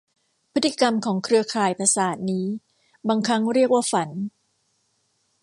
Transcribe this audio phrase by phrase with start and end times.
[0.51, 2.45] พฤติกรรมของเครือข่ายประสาทนี้
[3.07, 4.09] บางครั้งเรียกว่าฝัน